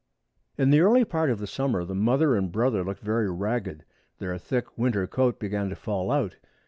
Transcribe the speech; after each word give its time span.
In 0.57 0.71
the 0.71 0.79
early 0.79 1.05
part 1.05 1.29
of 1.29 1.37
the 1.37 1.45
summer 1.45 1.85
the 1.85 1.93
mother 1.93 2.35
and 2.35 2.51
brother 2.51 2.83
looked 2.83 3.03
very 3.03 3.29
ragged. 3.31 3.85
Their 4.17 4.35
thick 4.39 4.75
winter 4.75 5.05
coat 5.05 5.37
began 5.39 5.69
to 5.69 5.75
fall 5.75 6.11
out. 6.11 6.37